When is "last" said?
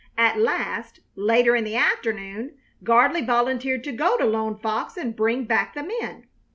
0.39-1.01